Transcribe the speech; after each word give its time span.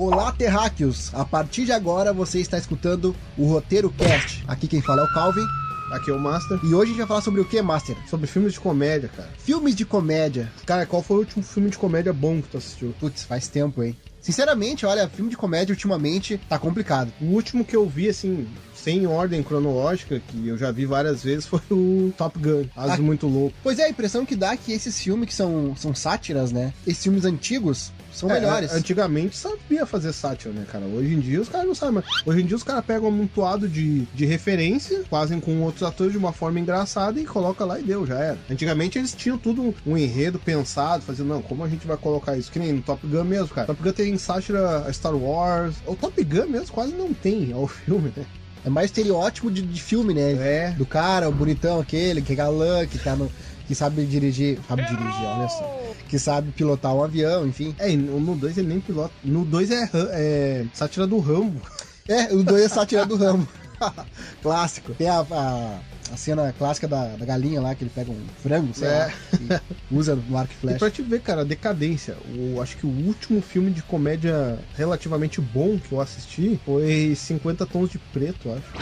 Olá, 0.00 0.30
terráqueos! 0.30 1.12
A 1.12 1.24
partir 1.24 1.64
de 1.64 1.72
agora 1.72 2.12
você 2.12 2.38
está 2.38 2.56
escutando 2.56 3.16
o 3.36 3.46
Roteiro 3.46 3.90
Cast. 3.90 4.44
Aqui 4.46 4.68
quem 4.68 4.80
fala 4.80 5.00
é 5.00 5.04
o 5.04 5.12
Calvin. 5.12 5.44
Aqui 5.90 6.12
é 6.12 6.14
o 6.14 6.20
Master. 6.20 6.60
E 6.62 6.72
hoje 6.72 6.84
a 6.84 6.86
gente 6.86 6.98
vai 6.98 7.06
falar 7.08 7.20
sobre 7.20 7.40
o 7.40 7.44
que, 7.44 7.60
Master? 7.60 7.96
Sobre 8.08 8.28
filmes 8.28 8.52
de 8.52 8.60
comédia, 8.60 9.08
cara. 9.08 9.28
Filmes 9.40 9.74
de 9.74 9.84
comédia. 9.84 10.52
Cara, 10.64 10.86
qual 10.86 11.02
foi 11.02 11.16
o 11.16 11.20
último 11.20 11.42
filme 11.42 11.68
de 11.68 11.76
comédia 11.76 12.12
bom 12.12 12.40
que 12.40 12.46
tu 12.46 12.58
assistiu? 12.58 12.94
Putz, 13.00 13.24
faz 13.24 13.48
tempo, 13.48 13.82
hein? 13.82 13.96
Sinceramente, 14.20 14.84
olha, 14.84 15.08
filme 15.08 15.30
de 15.30 15.36
comédia 15.36 15.72
ultimamente 15.72 16.40
tá 16.48 16.58
complicado. 16.58 17.12
O 17.20 17.26
último 17.26 17.64
que 17.64 17.76
eu 17.76 17.88
vi, 17.88 18.08
assim, 18.08 18.46
sem 18.74 19.06
ordem 19.06 19.42
cronológica, 19.42 20.20
que 20.20 20.48
eu 20.48 20.56
já 20.56 20.70
vi 20.70 20.86
várias 20.86 21.22
vezes, 21.22 21.44
foi 21.46 21.60
o 21.70 22.12
Top 22.16 22.38
Gun. 22.38 22.64
Aso 22.76 22.94
ah, 22.94 22.98
muito 22.98 23.26
louco. 23.26 23.56
Pois 23.62 23.78
é, 23.78 23.84
a 23.84 23.90
impressão 23.90 24.24
que 24.24 24.36
dá 24.36 24.52
é 24.52 24.56
que 24.56 24.72
esses 24.72 25.00
filmes 25.00 25.28
que 25.28 25.34
são, 25.34 25.74
são 25.76 25.94
sátiras, 25.94 26.52
né? 26.52 26.72
Esses 26.86 27.02
filmes 27.02 27.24
antigos 27.24 27.92
são 28.12 28.30
é, 28.30 28.34
melhores. 28.34 28.72
Antigamente 28.72 29.36
sabia 29.36 29.86
fazer 29.86 30.12
sátira, 30.12 30.52
né, 30.52 30.66
cara? 30.70 30.84
Hoje 30.84 31.14
em 31.14 31.20
dia 31.20 31.40
os 31.40 31.48
caras 31.48 31.66
não 31.66 31.74
sabem, 31.74 31.96
mas 31.96 32.04
hoje 32.26 32.42
em 32.42 32.46
dia 32.46 32.56
os 32.56 32.62
caras 32.62 32.84
pegam 32.84 33.04
um 33.04 33.12
amontoado 33.12 33.68
de, 33.68 34.02
de 34.06 34.26
referência, 34.26 35.04
fazem 35.10 35.40
com 35.40 35.60
outros 35.62 35.82
atores 35.82 36.12
de 36.12 36.18
uma 36.18 36.32
forma 36.32 36.58
engraçada 36.58 37.20
e 37.20 37.24
coloca 37.24 37.64
lá 37.64 37.78
e 37.78 37.82
deu, 37.82 38.06
já 38.06 38.18
era. 38.18 38.38
Antigamente 38.50 38.98
eles 38.98 39.12
tinham 39.12 39.38
tudo 39.38 39.74
um 39.86 39.96
enredo 39.96 40.38
pensado, 40.38 41.02
fazendo, 41.02 41.28
não, 41.28 41.42
como 41.42 41.64
a 41.64 41.68
gente 41.68 41.86
vai 41.86 41.96
colocar 41.96 42.36
isso? 42.36 42.50
Que 42.50 42.58
nem 42.58 42.72
no 42.72 42.82
Top 42.82 43.06
Gun 43.06 43.24
mesmo, 43.24 43.48
cara. 43.48 43.66
Top 43.66 43.82
Gun 43.82 43.92
tem 43.92 44.07
sátira 44.16 44.86
a 44.86 44.92
Star 44.92 45.14
Wars. 45.14 45.76
O 45.86 45.94
Top 45.94 46.22
Gun 46.22 46.46
mesmo 46.46 46.72
quase 46.72 46.94
não 46.94 47.12
tem 47.12 47.52
ao 47.52 47.66
filme, 47.68 48.12
né? 48.16 48.24
É 48.64 48.70
mais 48.70 48.86
estereótipo 48.86 49.50
de, 49.50 49.62
de 49.62 49.82
filme, 49.82 50.14
né? 50.14 50.32
É. 50.32 50.70
Do 50.76 50.86
cara, 50.86 51.28
o 51.28 51.32
bonitão 51.32 51.80
aquele, 51.80 52.22
que 52.22 52.32
é 52.32 52.36
galã, 52.36 52.86
que 52.86 52.98
tá 52.98 53.14
no. 53.14 53.30
que 53.66 53.74
sabe 53.74 54.04
dirigir. 54.04 54.58
Sabe 54.66 54.82
dirigir, 54.82 55.24
olha 55.24 55.48
só. 55.48 55.94
Que 56.08 56.18
sabe 56.18 56.50
pilotar 56.52 56.94
um 56.94 57.02
avião, 57.02 57.46
enfim. 57.46 57.74
É, 57.78 57.94
no 57.94 58.34
2 58.34 58.58
ele 58.58 58.68
nem 58.68 58.80
pilota. 58.80 59.12
No 59.22 59.44
2 59.44 59.70
é, 59.70 59.90
é 59.94 60.66
sátira 60.72 61.06
do 61.06 61.18
Rambo. 61.18 61.60
É, 62.10 62.32
o 62.32 62.42
2 62.42 62.64
é 62.64 62.68
sátira 62.70 63.04
do 63.04 63.16
Rambo. 63.16 63.46
Clássico. 64.42 64.94
Tem 64.94 65.10
a, 65.10 65.26
a 65.30 65.78
a 66.12 66.16
cena 66.16 66.52
clássica 66.52 66.88
da, 66.88 67.16
da, 67.16 67.24
galinha 67.24 67.60
lá, 67.60 67.74
que 67.74 67.84
ele 67.84 67.90
pega 67.94 68.10
um 68.10 68.26
frango, 68.42 68.72
sei 68.74 68.88
é. 68.88 69.12
lá, 69.50 69.62
usa 69.90 70.16
no 70.16 70.36
arco 70.36 70.52
e 70.52 70.56
flecha. 70.56 70.76
E 70.76 70.78
pra 70.78 70.90
te 70.90 71.02
ver, 71.02 71.20
cara, 71.20 71.42
a 71.42 71.44
decadência. 71.44 72.16
O, 72.24 72.60
acho 72.60 72.76
que 72.76 72.86
o 72.86 72.90
último 73.06 73.40
filme 73.40 73.70
de 73.70 73.82
comédia 73.82 74.58
relativamente 74.74 75.40
bom 75.40 75.78
que 75.78 75.92
eu 75.92 76.00
assisti 76.00 76.60
foi 76.64 77.14
50 77.14 77.66
Tons 77.66 77.90
de 77.90 77.98
Preto, 77.98 78.50
acho. 78.52 78.72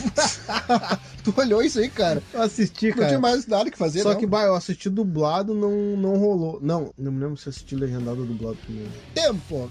tu 1.22 1.34
olhou 1.36 1.62
isso 1.62 1.78
aí, 1.78 1.90
cara? 1.90 2.22
Eu 2.32 2.42
assisti, 2.42 2.88
não 2.88 2.94
cara. 2.94 3.02
Não 3.02 3.08
tinha 3.08 3.20
mais 3.20 3.46
nada 3.46 3.70
que 3.70 3.78
fazer, 3.78 4.02
Só 4.02 4.12
não. 4.12 4.18
que, 4.18 4.26
bah, 4.26 4.44
eu 4.44 4.54
assisti 4.54 4.88
dublado, 4.88 5.54
não, 5.54 5.96
não 5.96 6.16
rolou. 6.16 6.58
Não, 6.62 6.92
não 6.96 7.12
me 7.12 7.20
lembro 7.20 7.36
se 7.36 7.48
assisti 7.48 7.74
legendado 7.74 8.20
ou 8.20 8.26
dublado 8.26 8.56
primeiro. 8.56 8.92
Tempo! 9.14 9.70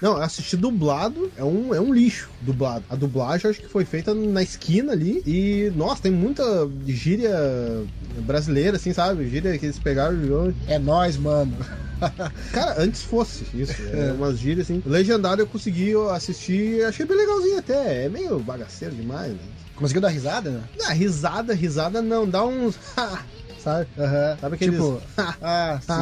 Não, 0.00 0.16
assisti 0.16 0.56
dublado, 0.56 1.30
é 1.36 1.44
um, 1.44 1.74
é 1.74 1.80
um 1.80 1.92
lixo 1.92 2.30
dublado. 2.40 2.84
A 2.88 2.96
dublagem 2.96 3.50
acho 3.50 3.60
que 3.60 3.68
foi 3.68 3.84
feita 3.84 4.14
na 4.14 4.42
esquina 4.42 4.92
ali 4.92 5.22
e, 5.26 5.70
nossa, 5.76 6.02
tem 6.02 6.12
muita 6.12 6.42
gíria 6.86 7.36
brasileira, 8.20 8.76
assim, 8.76 8.92
sabe? 8.92 9.28
Gíria 9.28 9.58
que 9.58 9.66
eles 9.66 9.78
pegaram 9.78 10.16
e 10.16 10.72
É 10.72 10.78
nós, 10.78 11.16
mano. 11.16 11.54
Cara, 12.52 12.82
antes 12.82 13.02
fosse 13.02 13.44
isso. 13.54 13.80
É, 13.90 14.12
umas 14.12 14.38
gírias 14.38 14.66
assim. 14.66 14.82
Legendado 14.86 15.42
eu 15.42 15.46
consegui 15.46 15.92
assistir, 16.12 16.84
achei 16.84 17.04
bem 17.04 17.16
legalzinho 17.16 17.58
até. 17.58 18.04
É 18.04 18.08
meio 18.08 18.38
bagaceiro 18.38 18.94
demais, 18.94 19.32
né? 19.32 19.38
Conseguiu 19.74 20.00
dar 20.00 20.08
risada, 20.08 20.50
né? 20.50 20.62
Não, 20.78 20.90
risada, 20.92 21.54
risada 21.54 22.00
não, 22.00 22.28
dá 22.28 22.44
uns. 22.44 22.78
sabe? 23.58 23.88
Uhum. 23.96 24.38
Sabe 24.40 24.54
aqueles... 24.54 24.76
Tipo, 24.76 25.02
ah, 25.42 25.80
sim. 25.82 25.92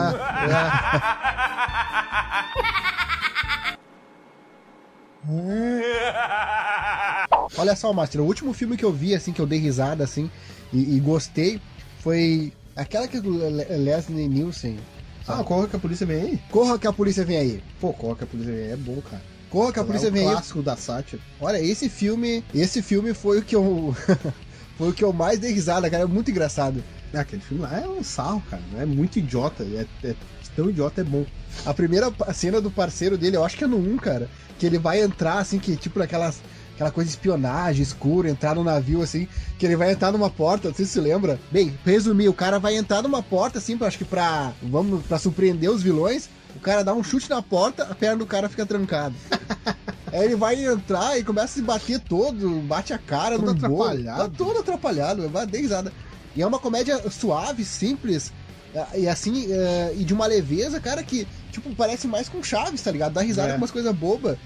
Olha 7.57 7.77
só, 7.77 7.93
Master, 7.93 8.21
o 8.21 8.25
último 8.25 8.53
filme 8.53 8.77
que 8.77 8.85
eu 8.85 8.93
vi, 8.93 9.15
assim, 9.15 9.33
que 9.33 9.41
eu 9.41 9.47
dei 9.47 9.59
risada, 9.59 10.05
assim, 10.05 10.31
e, 10.73 10.97
e 10.97 11.01
gostei, 11.01 11.61
foi 12.01 12.53
aquela 12.77 13.09
que 13.09 13.17
é 13.17 13.21
do 13.21 13.31
Leslie 13.31 14.29
Nielsen. 14.29 14.79
Ah, 15.27 15.45
Corra 15.45 15.69
que 15.69 15.77
a 15.77 15.79
polícia 15.79 16.07
vem 16.07 16.23
aí? 16.23 16.41
Corra 16.51 16.79
que 16.79 16.87
a 16.87 16.93
polícia 16.93 17.25
vem 17.25 17.37
aí. 17.37 17.63
Pô, 17.81 17.93
Corra 17.93 18.17
que 18.17 18.25
a 18.25 18.27
polícia 18.27 18.53
vem 18.53 18.65
aí 18.65 18.73
é 18.73 18.77
bom, 18.77 19.01
cara. 19.03 19.23
Corra 19.51 19.73
que 19.73 19.79
a 19.79 19.85
polícia 19.85 20.09
é 20.09 20.11
vem 20.11 20.27
aí. 20.27 20.33
clássico 20.33 20.63
da 20.63 20.77
sátira. 20.77 21.21
Olha, 21.41 21.61
esse 21.61 21.89
filme, 21.89 22.43
esse 22.55 22.81
filme 22.81 23.13
foi 23.13 23.39
o 23.39 23.43
que 23.43 23.55
eu 23.55 23.95
foi 24.79 24.89
o 24.89 24.93
que 24.93 25.05
eu 25.05 25.13
mais 25.13 25.39
dei 25.39 25.53
risada, 25.53 25.91
cara, 25.91 26.05
é 26.05 26.07
muito 26.07 26.31
engraçado. 26.31 26.83
É, 27.13 27.19
aquele 27.19 27.43
filme 27.43 27.63
lá 27.63 27.81
é 27.81 27.89
um 27.89 28.03
sarro, 28.05 28.43
cara, 28.51 28.63
é 28.77 28.85
muito 28.85 29.19
idiota, 29.19 29.63
é, 29.63 29.87
é 30.05 30.15
tão 30.55 30.69
idiota 30.69 31.01
é 31.01 31.05
bom. 31.05 31.25
A 31.65 31.73
primeira 31.73 32.13
cena 32.35 32.61
do 32.61 32.71
parceiro 32.71 33.17
dele, 33.17 33.37
eu 33.37 33.45
acho 33.45 33.57
que 33.57 33.65
é 33.65 33.67
no 33.67 33.79
1, 33.79 33.97
cara, 33.97 34.29
que 34.59 34.67
ele 34.67 34.79
vai 34.79 35.01
entrar 35.01 35.39
assim 35.39 35.59
que 35.59 35.77
tipo 35.77 35.99
naquelas 35.99 36.43
aquela 36.75 36.93
coisa 36.93 37.11
de 37.11 37.17
espionagem, 37.17 37.83
escuro, 37.83 38.29
entrar 38.29 38.55
no 38.55 38.63
navio, 38.63 39.03
assim, 39.03 39.27
que 39.59 39.67
ele 39.67 39.75
vai 39.75 39.91
entrar 39.91 40.13
numa 40.13 40.31
porta, 40.31 40.69
não 40.69 40.75
sei 40.75 40.85
se 40.85 40.93
você 40.93 41.01
lembra. 41.01 41.41
Bem, 41.51 41.77
resumir, 41.85 42.29
o 42.29 42.33
cara 42.33 42.61
vai 42.61 42.77
entrar 42.77 43.03
numa 43.03 43.21
porta, 43.21 43.59
assim, 43.59 43.77
acho 43.81 43.99
que 43.99 44.05
pra, 44.05 44.53
vamos, 44.63 45.05
pra 45.05 45.19
surpreender 45.19 45.69
os 45.71 45.83
vilões, 45.83 46.29
o 46.55 46.61
cara 46.61 46.85
dá 46.85 46.95
um 46.95 47.03
chute 47.03 47.29
na 47.29 47.43
porta, 47.43 47.83
a 47.83 47.95
perna 47.97 48.19
do 48.19 48.27
cara 48.27 48.49
fica 48.49 48.65
trancada. 48.65 49.15
Aí 50.13 50.25
ele 50.25 50.37
vai 50.37 50.65
entrar 50.65 51.19
e 51.19 51.25
começa 51.25 51.47
a 51.47 51.49
se 51.49 51.63
bater 51.63 52.01
todo, 52.01 52.61
bate 52.61 52.93
a 52.93 52.99
cara 52.99 53.37
todo 53.37 53.47
no 53.47 53.51
atrapalhado. 53.53 54.31
Tá 54.31 54.35
todo 54.37 54.61
atrapalhado, 54.61 55.29
vai 55.29 55.47
dar 55.47 55.59
risada. 55.59 55.93
E 56.39 56.43
é 56.43 56.47
uma 56.47 56.61
comédia 56.61 56.97
suave, 57.11 57.65
simples, 57.65 58.33
é, 58.73 59.01
e 59.01 59.09
assim, 59.09 59.53
é, 59.53 59.93
e 59.97 60.05
de 60.05 60.15
uma 60.15 60.25
leveza, 60.25 60.81
cara, 60.81 61.03
que, 61.03 61.27
tipo, 61.51 61.75
parece 61.75 62.07
mais 62.07 62.29
com 62.29 62.41
Chaves, 62.41 62.81
tá 62.81 62.93
ligado? 62.93 63.15
Dá 63.15 63.23
risada 63.23 63.49
é. 63.49 63.53
com 63.55 63.59
umas 63.59 63.73
coisas 63.73 63.93
bobas. 63.93 64.39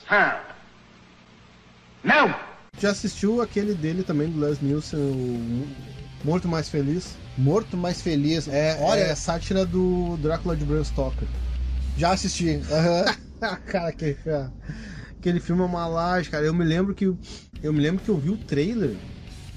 Não! 2.02 2.34
Já 2.78 2.92
assistiu 2.92 3.42
aquele 3.42 3.74
dele 3.74 4.02
também, 4.02 4.30
do 4.30 4.40
Les 4.40 4.58
Nielsen, 4.62 4.98
o 4.98 5.68
Morto 6.24 6.48
Mais 6.48 6.66
Feliz? 6.66 7.10
Morto 7.36 7.76
Mais 7.76 8.00
Feliz. 8.00 8.48
É, 8.48 8.78
olha, 8.80 9.00
é 9.00 9.14
sátira 9.14 9.66
do 9.66 10.16
Drácula 10.16 10.56
de 10.56 10.64
Bram 10.64 10.82
Stoker. 10.82 11.28
Já 11.98 12.12
assisti. 12.12 12.54
Uhum. 12.56 13.48
cara, 13.70 13.88
aquele, 13.88 14.16
aquele 15.18 15.40
filme 15.40 15.60
é 15.60 15.66
uma 15.66 15.86
laje, 15.86 16.30
cara. 16.30 16.46
Eu 16.46 16.54
me 16.54 16.64
lembro 16.64 16.94
que 16.94 17.04
eu 17.04 17.70
me 17.70 17.80
lembro 17.80 18.02
que 18.02 18.08
eu 18.08 18.16
vi 18.16 18.30
o 18.30 18.38
trailer 18.38 18.96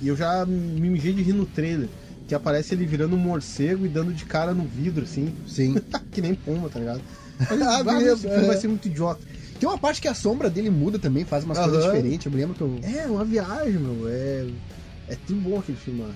e 0.01 0.09
eu 0.09 0.17
já 0.17 0.45
me 0.45 0.89
mijei 0.89 1.13
de 1.13 1.21
rir 1.21 1.31
no 1.31 1.45
trailer. 1.45 1.87
Que 2.27 2.33
aparece 2.33 2.73
ele 2.73 2.85
virando 2.85 3.15
um 3.15 3.19
morcego 3.19 3.85
e 3.85 3.89
dando 3.89 4.13
de 4.13 4.25
cara 4.25 4.53
no 4.53 4.63
vidro, 4.63 5.03
assim. 5.03 5.33
Sim. 5.47 5.75
que 6.11 6.21
nem 6.21 6.33
pomba, 6.33 6.69
tá 6.69 6.79
ligado? 6.79 7.01
Mas, 7.39 7.61
ah, 7.61 7.83
beleza, 7.83 8.27
esse 8.27 8.47
vai 8.47 8.57
ser 8.57 8.67
muito 8.67 8.87
idiota. 8.87 9.21
Tem 9.59 9.69
uma 9.69 9.77
parte 9.77 10.01
que 10.01 10.07
a 10.07 10.13
sombra 10.13 10.49
dele 10.49 10.69
muda 10.69 10.99
também, 10.99 11.23
faz 11.23 11.43
umas 11.43 11.57
uhum. 11.57 11.65
coisas 11.65 11.85
diferentes. 11.85 12.25
Eu 12.25 12.31
me 12.31 12.37
lembro 12.37 12.55
que 12.55 12.61
eu. 12.61 12.79
É, 12.83 13.05
uma 13.05 13.23
viagem, 13.23 13.73
meu. 13.73 14.07
É. 14.09 14.47
É 15.07 15.15
tudo 15.27 15.39
bom 15.41 15.59
aquele 15.59 15.77
filme, 15.77 16.01
mano. 16.01 16.15